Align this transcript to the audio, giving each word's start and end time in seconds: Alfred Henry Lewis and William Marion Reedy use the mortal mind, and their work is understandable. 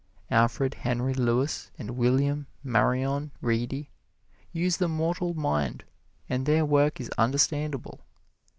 Alfred 0.31 0.73
Henry 0.73 1.13
Lewis 1.13 1.69
and 1.77 1.91
William 1.91 2.47
Marion 2.63 3.29
Reedy 3.39 3.91
use 4.51 4.77
the 4.77 4.87
mortal 4.87 5.35
mind, 5.35 5.83
and 6.27 6.47
their 6.47 6.65
work 6.65 6.99
is 6.99 7.11
understandable. 7.19 7.99